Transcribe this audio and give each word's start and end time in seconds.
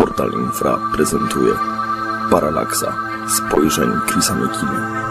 Portal 0.00 0.32
Infra 0.32 0.78
prezentuje 0.92 1.52
Paralaksa 2.30 2.96
spojrzeń 3.28 3.90
Chrisa 4.08 4.34
Mekina. 4.34 5.04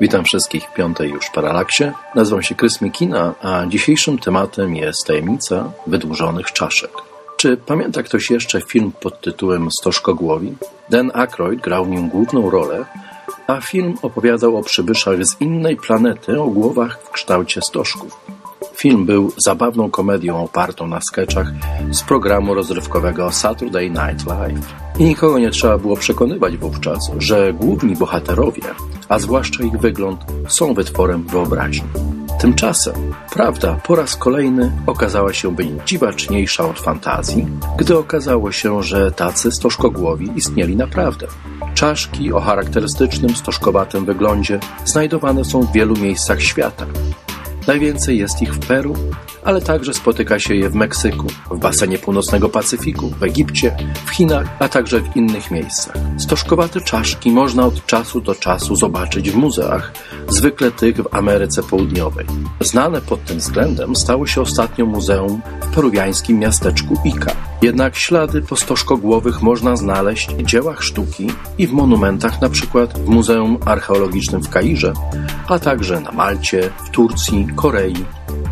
Witam 0.00 0.24
wszystkich 0.24 0.64
w 0.64 0.74
piątej 0.74 1.10
już 1.10 1.30
Paralaksie. 1.34 1.84
Nazywam 2.14 2.42
się 2.42 2.54
Chris 2.54 2.80
Mikina, 2.80 3.34
a 3.42 3.66
dzisiejszym 3.66 4.18
tematem 4.18 4.76
jest 4.76 5.06
tajemnica 5.06 5.70
wydłużonych 5.86 6.52
czaszek. 6.52 6.90
Czy 7.36 7.56
pamięta 7.56 8.02
ktoś 8.02 8.30
jeszcze 8.30 8.60
film 8.60 8.92
pod 9.00 9.20
tytułem 9.20 9.70
Stożkogłowi? 9.70 10.56
Dan 10.90 11.10
Aykroyd 11.14 11.60
grał 11.60 11.84
w 11.84 11.88
nim 11.88 12.08
główną 12.08 12.50
rolę, 12.50 12.84
a 13.46 13.60
film 13.60 13.94
opowiadał 14.02 14.56
o 14.56 14.62
przybyszach 14.62 15.26
z 15.26 15.40
innej 15.40 15.76
planety 15.76 16.40
o 16.40 16.46
głowach 16.46 16.98
w 17.02 17.10
kształcie 17.10 17.62
stożków. 17.62 18.39
Film 18.80 19.06
był 19.06 19.32
zabawną 19.36 19.90
komedią 19.90 20.44
opartą 20.44 20.86
na 20.86 21.00
sketchach 21.00 21.52
z 21.90 22.02
programu 22.02 22.54
rozrywkowego 22.54 23.32
Saturday 23.32 23.90
Night 23.90 24.26
Live. 24.26 24.74
I 24.98 25.04
nikogo 25.04 25.38
nie 25.38 25.50
trzeba 25.50 25.78
było 25.78 25.96
przekonywać 25.96 26.56
wówczas, 26.56 27.10
że 27.18 27.52
główni 27.52 27.96
bohaterowie, 27.96 28.62
a 29.08 29.18
zwłaszcza 29.18 29.64
ich 29.64 29.78
wygląd, 29.78 30.20
są 30.48 30.74
wytworem 30.74 31.22
wyobraźni. 31.22 31.88
Tymczasem 32.38 32.94
prawda 33.32 33.80
po 33.86 33.96
raz 33.96 34.16
kolejny 34.16 34.72
okazała 34.86 35.32
się 35.32 35.54
być 35.54 35.68
dziwaczniejsza 35.86 36.68
od 36.68 36.78
fantazji, 36.78 37.46
gdy 37.78 37.98
okazało 37.98 38.52
się, 38.52 38.82
że 38.82 39.12
tacy 39.12 39.52
stożkogłowi 39.52 40.30
istnieli 40.36 40.76
naprawdę. 40.76 41.26
Czaszki 41.74 42.32
o 42.32 42.40
charakterystycznym 42.40 43.36
stożkowatym 43.36 44.04
wyglądzie 44.04 44.60
znajdowane 44.84 45.44
są 45.44 45.62
w 45.62 45.72
wielu 45.72 45.96
miejscach 45.96 46.42
świata, 46.42 46.86
Najwięcej 47.66 48.18
jest 48.18 48.42
ich 48.42 48.54
w 48.54 48.66
Peru, 48.66 48.94
ale 49.44 49.60
także 49.60 49.94
spotyka 49.94 50.38
się 50.38 50.54
je 50.54 50.70
w 50.70 50.74
Meksyku, 50.74 51.26
w 51.50 51.58
basenie 51.58 51.98
północnego 51.98 52.48
Pacyfiku, 52.48 53.10
w 53.10 53.22
Egipcie, 53.22 53.76
w 54.04 54.10
Chinach, 54.10 54.56
a 54.58 54.68
także 54.68 55.00
w 55.00 55.16
innych 55.16 55.50
miejscach. 55.50 55.94
Stożkowate 56.18 56.80
czaszki 56.80 57.30
można 57.30 57.66
od 57.66 57.86
czasu 57.86 58.20
do 58.20 58.34
czasu 58.34 58.76
zobaczyć 58.76 59.30
w 59.30 59.36
muzeach, 59.36 59.92
zwykle 60.28 60.70
tych 60.70 60.96
w 60.96 61.14
Ameryce 61.14 61.62
Południowej. 61.62 62.26
Znane 62.60 63.00
pod 63.00 63.24
tym 63.24 63.38
względem 63.38 63.96
stało 63.96 64.26
się 64.26 64.40
ostatnio 64.40 64.86
muzeum 64.86 65.40
w 65.60 65.74
peruwiańskim 65.74 66.38
miasteczku 66.38 66.94
Ica. 67.04 67.49
Jednak 67.62 67.96
ślady 67.96 68.42
po 68.42 68.56
stożkogłowych 68.56 69.42
można 69.42 69.76
znaleźć 69.76 70.34
w 70.34 70.42
dziełach 70.42 70.82
sztuki 70.82 71.26
i 71.58 71.66
w 71.66 71.72
monumentach, 71.72 72.38
np. 72.42 72.86
w 73.04 73.08
Muzeum 73.08 73.58
Archeologicznym 73.64 74.42
w 74.42 74.48
Kairze, 74.48 74.92
a 75.48 75.58
także 75.58 76.00
na 76.00 76.12
Malcie, 76.12 76.70
w 76.84 76.90
Turcji, 76.90 77.46
Korei, 77.56 78.04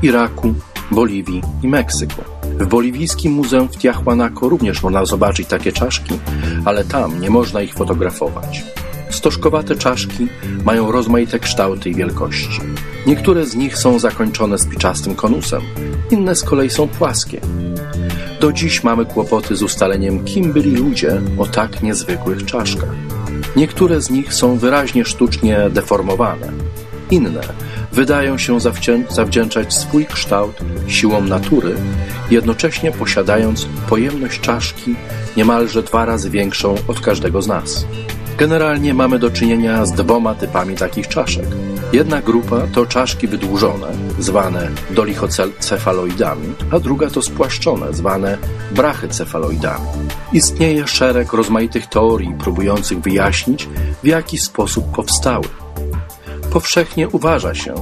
Iraku, 0.03 0.55
Boliwii 0.91 1.43
i 1.63 1.69
Meksyku. 1.69 2.23
W 2.43 2.67
boliwijskim 2.67 3.33
muzeum 3.33 3.69
w 3.69 3.79
Tiahuanaco 3.79 4.49
również 4.49 4.83
można 4.83 5.05
zobaczyć 5.05 5.49
takie 5.49 5.73
czaszki, 5.73 6.19
ale 6.65 6.85
tam 6.85 7.21
nie 7.21 7.31
można 7.31 7.63
ich 7.63 7.75
fotografować. 7.75 8.65
Stożkowate 9.11 9.77
czaszki 9.77 10.29
mają 10.65 10.93
rozmaite 10.93 11.39
kształty 11.39 11.91
i 11.91 11.95
wielkości. 11.95 12.61
Niektóre 13.07 13.47
z 13.47 13.55
nich 13.55 13.79
są 13.79 13.99
zakończone 13.99 14.59
spiczastym 14.59 15.15
konusem, 15.15 15.63
inne 16.11 16.37
z 16.37 16.45
kolei 16.45 16.71
są 16.71 16.89
płaskie. 16.89 17.41
Do 18.41 18.53
dziś 18.53 18.85
mamy 18.85 19.07
kłopoty 19.07 19.57
z 19.57 19.63
ustaleniem, 19.63 20.25
kim 20.25 20.53
byli 20.53 20.77
ludzie 20.77 21.21
o 21.39 21.47
tak 21.47 21.83
niezwykłych 21.83 22.45
czaszkach. 22.45 22.95
Niektóre 23.57 24.01
z 24.01 24.11
nich 24.11 24.35
są 24.35 24.59
wyraźnie 24.59 25.05
sztucznie 25.05 25.71
deformowane, 25.71 26.53
inne 27.11 27.41
wydają 27.93 28.39
się 28.39 28.59
zawdzięczać 29.09 29.75
swój 29.75 30.07
kształt 30.07 30.57
siłom 30.87 31.29
natury, 31.29 31.75
jednocześnie 32.31 32.93
posiadając 32.93 33.69
pojemność 33.89 34.41
czaszki 34.41 34.97
niemalże 35.37 35.83
dwa 35.83 36.05
razy 36.05 36.31
większą 36.31 36.75
od 36.89 37.01
każdego 37.01 37.43
z 37.43 37.47
nas. 37.47 37.87
Generalnie 38.39 38.95
mamy 38.95 39.19
do 39.19 39.31
czynienia 39.31 39.87
z 39.87 39.93
dwoma 39.93 40.35
typami 40.35 40.75
takich 40.75 41.09
czaszek. 41.09 41.47
Jedna 41.93 42.23
grupa 42.23 42.57
to 42.73 42.87
czaszki 42.87 43.29
wydłużone, 43.29 43.87
zwane 44.19 44.71
dolichocefaloidami, 44.91 46.55
a 46.71 46.79
druga 46.79 47.11
to 47.11 47.23
spłaszczone, 47.23 47.93
zwane 47.93 48.39
brachycefaloidami. 48.71 49.87
Istnieje 50.33 50.87
szereg 50.87 51.33
rozmaitych 51.33 51.87
teorii 51.87 52.35
próbujących 52.39 53.01
wyjaśnić, 53.01 53.69
w 54.03 54.07
jaki 54.07 54.39
sposób 54.39 54.91
powstały. 54.91 55.45
Powszechnie 56.53 57.09
uważa 57.09 57.55
się, 57.55 57.75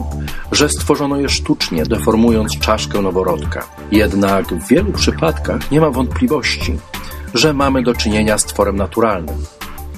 że 0.52 0.68
stworzono 0.68 1.16
je 1.20 1.28
sztucznie, 1.28 1.82
deformując 1.82 2.58
czaszkę 2.58 3.02
noworodka. 3.02 3.66
Jednak 3.90 4.46
w 4.46 4.68
wielu 4.68 4.92
przypadkach 4.92 5.70
nie 5.70 5.80
ma 5.80 5.90
wątpliwości, 5.90 6.78
że 7.34 7.52
mamy 7.52 7.82
do 7.82 7.94
czynienia 7.94 8.38
z 8.38 8.44
tworem 8.44 8.76
naturalnym. 8.76 9.36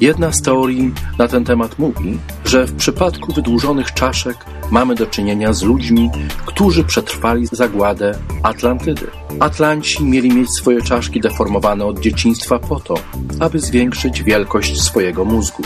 Jedna 0.00 0.32
z 0.32 0.42
teorii 0.42 0.94
na 1.18 1.28
ten 1.28 1.44
temat 1.44 1.78
mówi, 1.78 2.18
że 2.48 2.66
w 2.66 2.76
przypadku 2.76 3.32
wydłużonych 3.32 3.94
czaszek 3.94 4.36
mamy 4.70 4.94
do 4.94 5.06
czynienia 5.06 5.52
z 5.52 5.62
ludźmi, 5.62 6.10
którzy 6.46 6.84
przetrwali 6.84 7.46
zagładę 7.52 8.18
Atlantydy. 8.42 9.06
Atlanci 9.40 10.04
mieli 10.04 10.30
mieć 10.32 10.50
swoje 10.50 10.82
czaszki 10.82 11.20
deformowane 11.20 11.84
od 11.84 12.00
dzieciństwa 12.00 12.58
po 12.58 12.80
to, 12.80 12.94
aby 13.40 13.58
zwiększyć 13.58 14.22
wielkość 14.22 14.82
swojego 14.82 15.24
mózgu. 15.24 15.62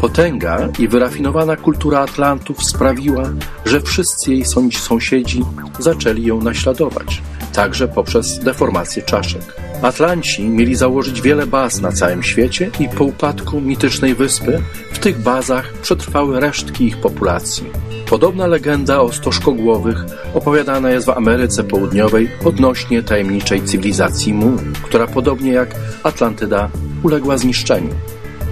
Potęga 0.00 0.68
i 0.78 0.88
wyrafinowana 0.88 1.56
kultura 1.56 2.00
Atlantów 2.00 2.64
sprawiła, 2.64 3.24
że 3.64 3.80
wszyscy 3.80 4.32
jej 4.32 4.44
sąsiedzi 4.72 5.44
zaczęli 5.78 6.24
ją 6.24 6.42
naśladować, 6.42 7.22
także 7.52 7.88
poprzez 7.88 8.38
deformację 8.38 9.02
czaszek. 9.02 9.65
Atlanci 9.84 10.48
mieli 10.48 10.74
założyć 10.74 11.22
wiele 11.22 11.46
baz 11.46 11.80
na 11.80 11.92
całym 11.92 12.22
świecie 12.22 12.70
i 12.80 12.88
po 12.88 13.04
upadku 13.04 13.60
mitycznej 13.60 14.14
wyspy 14.14 14.62
w 14.92 14.98
tych 14.98 15.18
bazach 15.18 15.72
przetrwały 15.72 16.40
resztki 16.40 16.84
ich 16.84 16.96
populacji. 16.96 17.64
Podobna 18.08 18.46
legenda 18.46 19.00
o 19.00 19.12
stożkogłowych 19.12 20.04
opowiadana 20.34 20.90
jest 20.90 21.06
w 21.06 21.10
Ameryce 21.10 21.64
Południowej 21.64 22.30
odnośnie 22.44 23.02
tajemniczej 23.02 23.62
cywilizacji 23.62 24.34
Mu, 24.34 24.56
która 24.82 25.06
podobnie 25.06 25.52
jak 25.52 25.74
Atlantyda 26.02 26.68
uległa 27.02 27.38
zniszczeniu. 27.38 27.90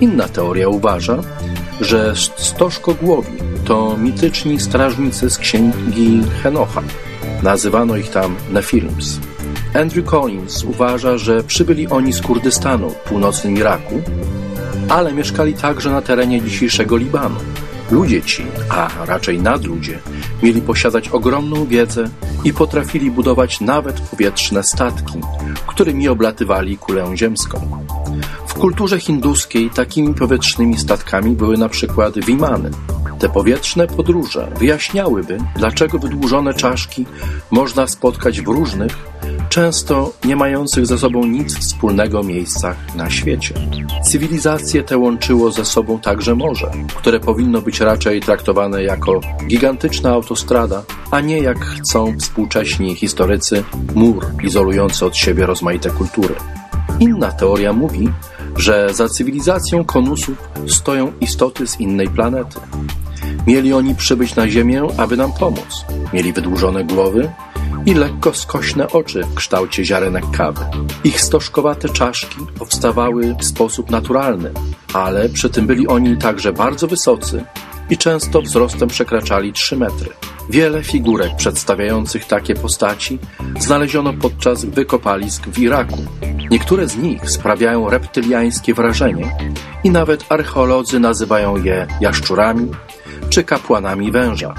Inna 0.00 0.28
teoria 0.28 0.68
uważa, 0.68 1.18
że 1.80 2.14
stożkogłowi 2.36 3.38
to 3.64 3.96
mityczni 3.96 4.60
strażnicy 4.60 5.30
z 5.30 5.38
księgi 5.38 6.22
Henocha. 6.42 6.82
Nazywano 7.42 7.96
ich 7.96 8.10
tam 8.10 8.36
Nephilims. 8.52 9.33
Andrew 9.74 10.04
Collins 10.04 10.64
uważa, 10.64 11.18
że 11.18 11.44
przybyli 11.44 11.88
oni 11.88 12.12
z 12.12 12.22
Kurdystanu 12.22 12.90
w 12.90 12.94
północnym 12.94 13.56
Iraku, 13.56 14.02
ale 14.88 15.12
mieszkali 15.12 15.54
także 15.54 15.90
na 15.90 16.02
terenie 16.02 16.42
dzisiejszego 16.42 16.96
Libanu. 16.96 17.36
Ludzie 17.90 18.22
ci, 18.22 18.46
a 18.68 18.88
raczej 19.06 19.42
nadludzie, 19.42 19.98
mieli 20.42 20.60
posiadać 20.60 21.08
ogromną 21.08 21.66
wiedzę 21.66 22.08
i 22.44 22.52
potrafili 22.52 23.10
budować 23.10 23.60
nawet 23.60 24.00
powietrzne 24.00 24.62
statki, 24.62 25.20
którymi 25.66 26.08
oblatywali 26.08 26.78
kulę 26.78 27.16
ziemską. 27.16 27.84
W 28.46 28.54
kulturze 28.54 29.00
hinduskiej 29.00 29.70
takimi 29.70 30.14
powietrznymi 30.14 30.78
statkami 30.78 31.30
były 31.30 31.58
na 31.58 31.68
przykład 31.68 32.18
wimany. 32.18 32.70
Te 33.18 33.28
powietrzne 33.28 33.86
podróże 33.86 34.48
wyjaśniałyby, 34.58 35.38
dlaczego 35.56 35.98
wydłużone 35.98 36.54
czaszki 36.54 37.06
można 37.50 37.86
spotkać 37.86 38.40
w 38.40 38.48
różnych, 38.48 39.13
często 39.54 40.12
nie 40.24 40.36
mających 40.36 40.86
ze 40.86 40.98
sobą 40.98 41.26
nic 41.26 41.58
wspólnego 41.58 42.22
miejscach 42.22 42.76
na 42.96 43.10
świecie. 43.10 43.54
Cywilizacje 44.04 44.82
te 44.82 44.98
łączyło 44.98 45.50
ze 45.50 45.64
sobą 45.64 45.98
także 45.98 46.34
morze, 46.34 46.70
które 46.94 47.20
powinno 47.20 47.62
być 47.62 47.80
raczej 47.80 48.20
traktowane 48.20 48.82
jako 48.82 49.20
gigantyczna 49.46 50.10
autostrada, 50.10 50.82
a 51.10 51.20
nie 51.20 51.38
jak 51.38 51.58
chcą 51.64 52.18
współcześni 52.18 52.94
historycy 52.94 53.64
mur 53.94 54.26
izolujący 54.42 55.06
od 55.06 55.16
siebie 55.16 55.46
rozmaite 55.46 55.90
kultury. 55.90 56.34
Inna 57.00 57.32
teoria 57.32 57.72
mówi, 57.72 58.08
że 58.56 58.94
za 58.94 59.08
cywilizacją 59.08 59.84
konusów 59.84 60.48
stoją 60.66 61.12
istoty 61.20 61.66
z 61.66 61.80
innej 61.80 62.08
planety. 62.08 62.60
Mieli 63.46 63.72
oni 63.72 63.94
przybyć 63.94 64.36
na 64.36 64.48
Ziemię, 64.48 64.82
aby 64.96 65.16
nam 65.16 65.32
pomóc. 65.32 65.84
Mieli 66.12 66.32
wydłużone 66.32 66.84
głowy 66.84 67.30
i 67.86 67.94
lekko 67.94 68.34
skośne 68.34 68.90
oczy 68.90 69.22
w 69.22 69.34
kształcie 69.34 69.84
ziarenek 69.84 70.24
kawy. 70.36 70.64
Ich 71.04 71.20
stożkowate 71.20 71.88
czaszki 71.88 72.36
powstawały 72.58 73.34
w 73.34 73.44
sposób 73.44 73.90
naturalny, 73.90 74.50
ale 74.92 75.28
przy 75.28 75.50
tym 75.50 75.66
byli 75.66 75.88
oni 75.88 76.16
także 76.16 76.52
bardzo 76.52 76.86
wysocy 76.86 77.44
i 77.90 77.98
często 77.98 78.42
wzrostem 78.42 78.88
przekraczali 78.88 79.52
3 79.52 79.76
metry. 79.76 80.10
Wiele 80.50 80.82
figurek 80.82 81.36
przedstawiających 81.36 82.24
takie 82.24 82.54
postaci 82.54 83.18
znaleziono 83.58 84.12
podczas 84.12 84.64
wykopalisk 84.64 85.46
w 85.46 85.58
Iraku. 85.58 85.98
Niektóre 86.50 86.88
z 86.88 86.96
nich 86.96 87.30
sprawiają 87.30 87.90
reptyliańskie 87.90 88.74
wrażenie 88.74 89.36
i 89.84 89.90
nawet 89.90 90.24
archeolodzy 90.28 91.00
nazywają 91.00 91.56
je 91.64 91.86
jaszczurami 92.00 92.70
czy 93.30 93.44
kapłanami 93.44 94.12
węża. 94.12 94.54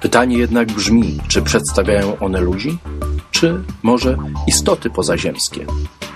Pytanie 0.00 0.38
jednak 0.38 0.72
brzmi, 0.72 1.18
czy 1.28 1.42
przedstawiają 1.42 2.18
one 2.18 2.40
ludzi, 2.40 2.78
czy 3.30 3.62
może 3.82 4.16
istoty 4.46 4.90
pozaziemskie. 4.90 5.66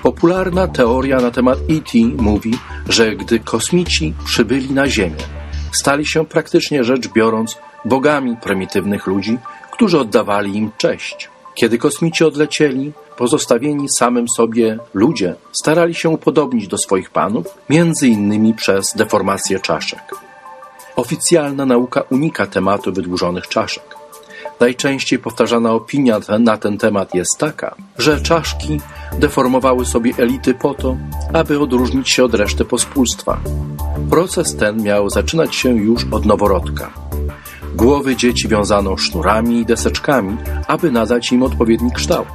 Popularna 0.03 0.69
teoria 0.69 1.21
na 1.21 1.31
temat 1.31 1.59
ET 1.59 1.93
mówi, 2.17 2.59
że 2.89 3.17
gdy 3.17 3.41
kosmici 3.41 4.15
przybyli 4.25 4.71
na 4.71 4.89
Ziemię, 4.89 5.25
stali 5.73 6.07
się 6.07 6.27
praktycznie 6.27 6.85
rzecz 6.85 7.09
biorąc 7.09 7.59
bogami 7.85 8.37
prymitywnych 8.37 9.07
ludzi, 9.07 9.39
którzy 9.73 9.99
oddawali 9.99 10.57
im 10.57 10.71
cześć. 10.79 11.29
Kiedy 11.55 11.79
kosmici 11.79 12.25
odlecieli, 12.25 12.93
pozostawieni 13.17 13.89
samym 13.89 14.29
sobie 14.29 14.79
ludzie 14.95 15.35
starali 15.53 15.95
się 15.95 16.09
upodobnić 16.09 16.69
do 16.69 16.79
swoich 16.79 17.11
panów, 17.11 17.47
między 17.71 18.09
innymi 18.09 18.55
przez 18.55 18.93
deformację 18.97 19.61
czaszek. 19.61 20.24
Oficjalna 20.97 21.67
nauka 21.67 22.03
unika 22.11 22.47
tematu 22.47 22.93
wydłużonych 22.93 23.49
czaszek. 23.49 23.97
Najczęściej 24.61 25.19
powtarzana 25.19 25.73
opinia 25.73 26.21
na 26.39 26.57
ten 26.57 26.79
temat 26.79 27.15
jest 27.15 27.39
taka, 27.39 27.75
że 27.99 28.21
czaszki 28.21 28.81
deformowały 29.19 29.87
sobie 29.87 30.13
elity 30.19 30.55
po 30.55 30.75
to, 30.75 30.97
aby 31.33 31.61
odróżnić 31.61 32.09
się 32.09 32.25
od 32.25 32.35
reszty 32.35 32.65
pospólstwa. 32.65 33.41
Proces 34.11 34.57
ten 34.57 34.83
miał 34.83 35.11
zaczynać 35.11 35.55
się 35.55 35.69
już 35.69 36.07
od 36.11 36.27
noworodka. 36.27 36.91
Głowy 37.75 38.17
dzieci 38.17 38.49
wiązano 38.49 38.97
sznurami 38.97 39.61
i 39.61 39.67
deseczkami, 39.67 40.37
aby 40.69 40.91
nadać 40.91 41.33
im 41.33 41.43
odpowiedni 41.43 41.93
kształt. 41.93 42.29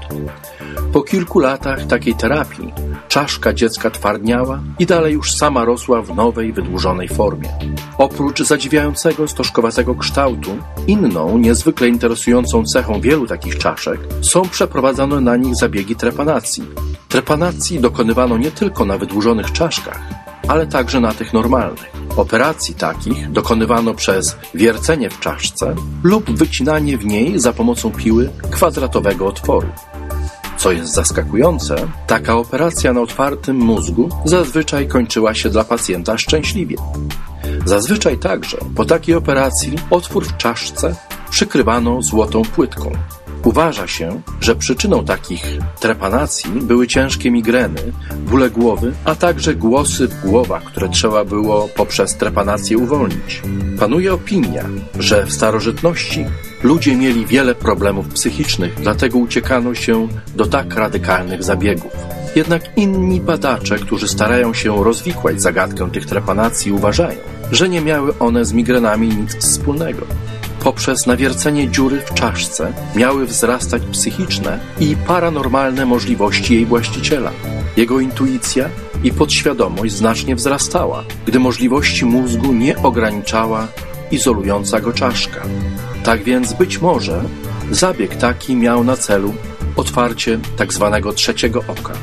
Po 0.94 1.02
kilku 1.02 1.40
latach 1.40 1.88
takiej 1.88 2.16
terapii 2.16 2.74
czaszka 3.08 3.54
dziecka 3.54 3.90
twardniała 3.90 4.60
i 4.80 4.86
dalej 4.86 5.14
już 5.14 5.36
sama 5.36 5.66
rosła 5.66 6.02
w 6.02 6.16
nowej, 6.16 6.54
wydłużonej 6.54 7.08
formie. 7.08 7.50
Oprócz 7.98 8.44
zadziwiającego 8.44 9.28
stożkowatego 9.28 9.96
kształtu, 9.96 10.58
inną, 10.88 11.38
niezwykle 11.38 11.88
interesującą 11.88 12.66
cechą 12.66 13.02
wielu 13.02 13.28
takich 13.28 13.58
czaszek 13.58 14.00
są 14.22 14.42
przeprowadzane 14.42 15.22
na 15.22 15.36
nich 15.36 15.56
zabiegi 15.56 15.96
trepanacji. 15.96 16.64
Trepanacji 17.10 17.80
dokonywano 17.80 18.38
nie 18.38 18.52
tylko 18.52 18.86
na 18.86 18.98
wydłużonych 18.98 19.52
czaszkach, 19.52 20.02
ale 20.48 20.68
także 20.68 21.00
na 21.00 21.14
tych 21.14 21.34
normalnych. 21.34 21.92
Operacji 22.18 22.76
takich 22.76 23.32
dokonywano 23.32 23.94
przez 23.94 24.38
wiercenie 24.56 25.10
w 25.10 25.20
czaszce 25.20 25.76
lub 26.04 26.32
wycinanie 26.32 26.98
w 26.98 27.06
niej 27.06 27.40
za 27.40 27.54
pomocą 27.54 27.92
piły 27.92 28.30
kwadratowego 28.52 29.28
otworu. 29.28 29.68
Co 30.60 30.72
jest 30.72 30.94
zaskakujące, 30.94 31.76
taka 32.08 32.38
operacja 32.38 32.94
na 32.94 33.02
otwartym 33.02 33.58
mózgu 33.58 34.10
zazwyczaj 34.26 34.88
kończyła 34.88 35.34
się 35.34 35.50
dla 35.50 35.64
pacjenta 35.64 36.18
szczęśliwie. 36.18 36.76
Zazwyczaj 37.66 38.18
także 38.18 38.58
po 38.76 38.86
takiej 38.86 39.16
operacji 39.16 39.78
otwór 39.90 40.26
w 40.26 40.38
czaszce 40.38 40.96
przykrywano 41.30 42.02
złotą 42.02 42.42
płytką. 42.42 42.92
Uważa 43.44 43.88
się, 43.88 44.22
że 44.42 44.56
przyczyną 44.56 45.06
takich 45.06 45.44
trepanacji 45.80 46.52
były 46.52 46.88
ciężkie 46.88 47.32
migreny, 47.32 47.82
bóle 48.18 48.50
głowy, 48.50 48.94
a 49.06 49.16
także 49.16 49.56
głosy 49.56 50.08
w 50.08 50.22
głowach, 50.22 50.64
które 50.64 50.90
trzeba 50.90 51.26
było 51.26 51.68
poprzez 51.68 52.16
trepanację 52.16 52.78
uwolnić. 52.78 53.42
Panuje 53.80 54.14
opinia, 54.14 54.66
że 55.00 55.26
w 55.26 55.34
starożytności 55.34 56.26
ludzie 56.64 56.96
mieli 56.96 57.26
wiele 57.26 57.56
problemów 57.56 58.08
psychicznych, 58.08 58.76
dlatego 58.82 59.18
uciekano 59.18 59.76
się 59.76 60.08
do 60.36 60.46
tak 60.46 60.76
radykalnych 60.76 61.44
zabiegów. 61.44 61.92
Jednak 62.36 62.78
inni 62.78 63.22
badacze, 63.22 63.76
którzy 63.80 64.08
starają 64.08 64.54
się 64.54 64.84
rozwikłać 64.84 65.42
zagadkę 65.42 65.92
tych 65.92 66.06
trepanacji, 66.06 66.72
uważają, 66.72 67.20
że 67.52 67.70
nie 67.70 67.82
miały 67.82 68.18
one 68.20 68.46
z 68.46 68.54
migrenami 68.54 69.08
nic 69.08 69.36
wspólnego 69.36 70.06
poprzez 70.64 71.06
nawiercenie 71.06 71.70
dziury 71.70 72.02
w 72.06 72.14
czaszce 72.14 72.74
miały 72.96 73.26
wzrastać 73.26 73.82
psychiczne 73.92 74.60
i 74.80 74.96
paranormalne 75.08 75.86
możliwości 75.86 76.54
jej 76.54 76.66
właściciela. 76.66 77.32
Jego 77.78 78.00
intuicja 78.00 78.70
i 79.04 79.12
podświadomość 79.12 79.94
znacznie 79.94 80.36
wzrastała, 80.36 81.04
gdy 81.26 81.40
możliwości 81.40 82.06
mózgu 82.06 82.54
nie 82.54 82.78
ograniczała 82.78 83.68
izolująca 84.12 84.80
go 84.80 84.94
czaszka. 84.94 85.42
Tak 86.04 86.24
więc 86.24 86.54
być 86.54 86.82
może 86.82 87.24
zabieg 87.72 88.16
taki 88.16 88.56
miał 88.56 88.84
na 88.84 88.98
celu 88.98 89.34
otwarcie 89.76 90.40
tak 90.58 90.74
zwanego 90.74 91.14
trzeciego 91.14 91.64
oka. 91.68 91.94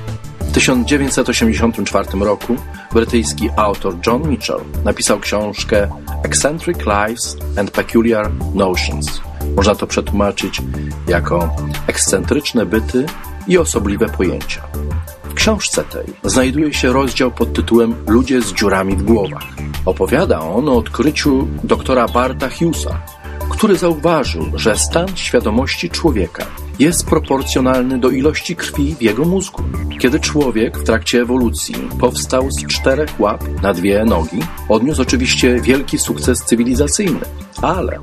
W 0.41 0.53
1984 0.53 2.09
roku 2.21 2.57
brytyjski 2.93 3.51
autor 3.57 3.97
John 4.07 4.29
Mitchell 4.29 4.61
napisał 4.85 5.21
książkę 5.21 5.89
Eccentric 6.27 6.87
Lives 6.87 7.37
and 7.57 7.71
Peculiar 7.71 8.31
Notions. 8.55 9.21
Można 9.57 9.75
to 9.75 9.87
przetłumaczyć 9.87 10.63
jako 11.09 11.57
ekscentryczne 11.87 12.67
byty 12.67 13.07
i 13.47 13.59
osobliwe 13.59 14.09
pojęcia. 14.09 14.63
W 15.25 15.35
książce 15.35 15.85
tej 15.85 16.05
znajduje 16.25 16.75
się 16.75 16.93
rozdział 16.93 17.31
pod 17.31 17.53
tytułem 17.53 17.95
Ludzie 18.09 18.43
z 18.43 18.53
dziurami 18.53 18.97
w 18.97 19.03
głowach. 19.03 19.43
Opowiada 19.85 20.41
on 20.41 20.69
o 20.69 20.77
odkryciu 20.77 21.49
doktora 21.65 22.09
Barta 22.09 22.49
Hughesa, 22.49 23.01
który 23.51 23.77
zauważył, 23.77 24.47
że 24.55 24.77
stan 24.77 25.17
świadomości 25.17 25.91
człowieka 25.91 26.47
jest 26.79 27.07
proporcjonalny 27.07 27.99
do 27.99 28.11
ilości 28.11 28.57
krwi 28.57 28.95
w 28.95 29.03
jego 29.03 29.25
mózgu. 29.25 29.63
Kiedy 29.99 30.21
człowiek 30.21 30.79
w 30.79 30.85
trakcie 30.85 31.21
ewolucji 31.21 31.75
powstał 32.01 32.51
z 32.51 32.67
czterech 32.67 33.21
łap 33.21 33.45
na 33.63 33.75
dwie 33.75 34.05
nogi, 34.05 34.39
odniósł 34.69 35.03
oczywiście 35.03 35.61
wielki 35.61 35.99
sukces 35.99 36.39
cywilizacyjny, 36.45 37.21
ale 37.63 37.99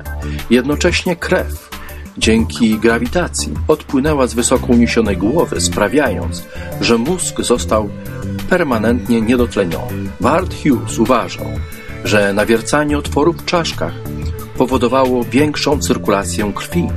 jednocześnie 0.50 1.16
krew 1.16 1.70
dzięki 2.18 2.78
grawitacji 2.78 3.54
odpłynęła 3.68 4.26
z 4.26 4.34
wysoko 4.34 4.66
uniesionej 4.66 5.16
głowy, 5.16 5.60
sprawiając, 5.60 6.44
że 6.80 6.98
mózg 6.98 7.40
został 7.40 7.88
permanentnie 8.50 9.20
niedotleniony. 9.20 10.10
Bart 10.20 10.54
Hughes 10.62 10.98
uważał, 10.98 11.46
że 12.04 12.32
nawiercanie 12.32 12.98
otworów 12.98 13.36
w 13.36 13.44
czaszkach 13.44 13.92
powodowało 14.56 15.24
większą 15.24 15.78
cyrkulację 15.78 16.52
krwi 16.54 16.88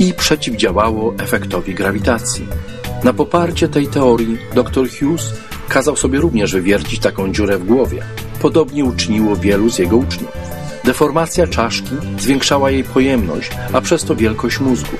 i 0.00 0.14
przeciwdziałało 0.14 1.14
efektowi 1.18 1.74
grawitacji. 1.74 2.46
Na 3.04 3.12
poparcie 3.12 3.68
tej 3.68 3.88
teorii 3.88 4.38
dr 4.54 4.88
Hughes 4.90 5.32
kazał 5.68 5.96
sobie 5.96 6.20
również 6.20 6.52
wywiercić 6.52 7.00
taką 7.00 7.32
dziurę 7.32 7.58
w 7.58 7.66
głowie. 7.66 8.02
Podobnie 8.42 8.84
uczyniło 8.84 9.36
wielu 9.36 9.70
z 9.70 9.78
jego 9.78 9.96
uczniów. 9.96 10.30
Deformacja 10.84 11.46
czaszki 11.46 11.90
zwiększała 12.18 12.70
jej 12.70 12.84
pojemność, 12.84 13.50
a 13.72 13.80
przez 13.80 14.04
to 14.04 14.16
wielkość 14.16 14.60
mózgu. 14.60 14.96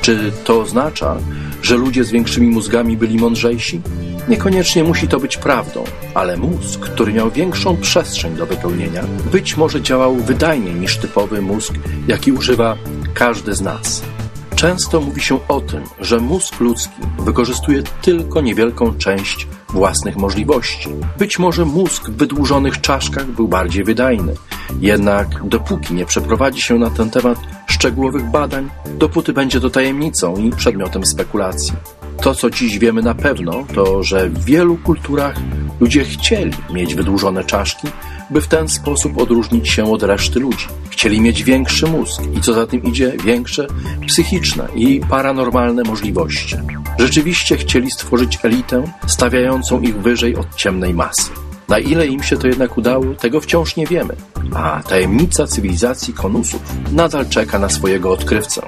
Czy 0.00 0.32
to 0.44 0.60
oznacza, 0.60 1.16
że 1.62 1.76
ludzie 1.76 2.04
z 2.04 2.10
większymi 2.10 2.48
mózgami 2.48 2.96
byli 2.96 3.16
mądrzejsi? 3.16 3.80
Niekoniecznie 4.28 4.84
musi 4.84 5.08
to 5.08 5.20
być 5.20 5.36
prawdą, 5.36 5.84
ale 6.14 6.36
mózg, 6.36 6.80
który 6.80 7.12
miał 7.12 7.30
większą 7.30 7.76
przestrzeń 7.76 8.36
do 8.36 8.46
wypełnienia, 8.46 9.04
być 9.32 9.56
może 9.56 9.82
działał 9.82 10.16
wydajniej 10.16 10.74
niż 10.74 10.98
typowy 10.98 11.42
mózg, 11.42 11.74
jaki 12.08 12.32
używa 12.32 12.76
każdy 13.14 13.54
z 13.54 13.60
nas. 13.60 14.13
Często 14.56 15.00
mówi 15.00 15.20
się 15.20 15.38
o 15.48 15.60
tym, 15.60 15.82
że 16.00 16.20
mózg 16.20 16.60
ludzki 16.60 17.02
wykorzystuje 17.18 17.82
tylko 18.02 18.40
niewielką 18.40 18.98
część 18.98 19.48
własnych 19.68 20.16
możliwości. 20.16 20.88
Być 21.18 21.38
może 21.38 21.64
mózg 21.64 22.10
w 22.10 22.16
wydłużonych 22.16 22.80
czaszkach 22.80 23.26
był 23.26 23.48
bardziej 23.48 23.84
wydajny, 23.84 24.34
jednak 24.80 25.48
dopóki 25.48 25.94
nie 25.94 26.06
przeprowadzi 26.06 26.62
się 26.62 26.78
na 26.78 26.90
ten 26.90 27.10
temat 27.10 27.38
szczegółowych 27.66 28.30
badań, 28.30 28.70
dopóty 28.98 29.32
będzie 29.32 29.60
to 29.60 29.70
tajemnicą 29.70 30.36
i 30.36 30.50
przedmiotem 30.50 31.06
spekulacji. 31.06 31.72
To, 32.22 32.34
co 32.34 32.50
dziś 32.50 32.78
wiemy 32.78 33.02
na 33.02 33.14
pewno, 33.14 33.64
to, 33.74 34.02
że 34.02 34.28
w 34.28 34.44
wielu 34.44 34.76
kulturach 34.76 35.36
ludzie 35.80 36.04
chcieli 36.04 36.52
mieć 36.70 36.94
wydłużone 36.94 37.44
czaszki, 37.44 37.88
by 38.30 38.40
w 38.40 38.48
ten 38.48 38.68
sposób 38.68 39.18
odróżnić 39.18 39.68
się 39.68 39.92
od 39.92 40.02
reszty 40.02 40.40
ludzi. 40.40 40.66
Chcieli 40.90 41.20
mieć 41.20 41.42
większy 41.42 41.86
mózg 41.86 42.22
i 42.36 42.40
co 42.40 42.54
za 42.54 42.66
tym 42.66 42.82
idzie, 42.82 43.12
większe 43.24 43.66
psychiczne 44.06 44.68
i 44.74 45.00
paranormalne 45.08 45.82
możliwości. 45.82 46.56
Rzeczywiście 46.98 47.56
chcieli 47.56 47.90
stworzyć 47.90 48.38
elitę 48.42 48.82
stawiającą 49.06 49.80
ich 49.80 49.96
wyżej 49.96 50.36
od 50.36 50.54
ciemnej 50.54 50.94
masy. 50.94 51.30
Na 51.68 51.78
ile 51.78 52.06
im 52.06 52.22
się 52.22 52.36
to 52.36 52.46
jednak 52.46 52.78
udało, 52.78 53.04
tego 53.14 53.40
wciąż 53.40 53.76
nie 53.76 53.86
wiemy, 53.86 54.16
a 54.54 54.82
tajemnica 54.88 55.46
cywilizacji 55.46 56.14
konusów 56.14 56.62
nadal 56.92 57.28
czeka 57.28 57.58
na 57.58 57.68
swojego 57.68 58.10
odkrywcę. 58.10 58.62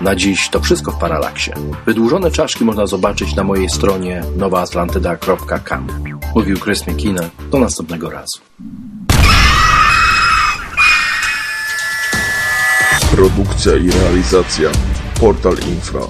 Na 0.00 0.14
dziś 0.14 0.48
to 0.48 0.60
wszystko 0.60 0.92
w 0.92 0.98
Paralaksie. 0.98 1.50
Wydłużone 1.86 2.30
czaszki 2.30 2.64
można 2.64 2.86
zobaczyć 2.86 3.34
na 3.34 3.44
mojej 3.44 3.68
stronie 3.68 4.22
nowaatlantyda.com. 4.36 5.86
Mówił 6.34 6.58
Chris 6.58 6.86
McKinnon. 6.86 7.30
Do 7.50 7.58
następnego 7.58 8.10
razu. 8.10 8.38
Produkcja 13.10 13.76
i 13.76 13.90
realizacja 13.90 14.70
Portal 15.20 15.56
Infra 15.68 16.00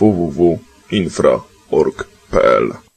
www.infra.org.pl 0.00 2.91